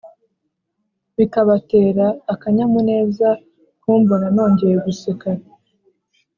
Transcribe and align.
bikabatera 1.15 2.07
akanyamuneza 2.33 3.29
kumbona 3.81 4.25
nongeye 4.35 4.75
guseka 4.85 5.29